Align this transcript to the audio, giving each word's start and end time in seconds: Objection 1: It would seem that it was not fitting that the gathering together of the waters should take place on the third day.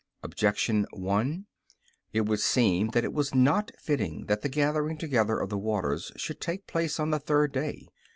Objection 0.23 0.87
1: 0.93 1.45
It 2.11 2.21
would 2.21 2.39
seem 2.39 2.87
that 2.87 3.03
it 3.03 3.13
was 3.13 3.35
not 3.35 3.69
fitting 3.77 4.25
that 4.25 4.41
the 4.41 4.49
gathering 4.49 4.97
together 4.97 5.37
of 5.37 5.49
the 5.51 5.59
waters 5.59 6.11
should 6.15 6.41
take 6.41 6.65
place 6.65 6.99
on 6.99 7.11
the 7.11 7.19
third 7.19 7.51
day. 7.51 7.87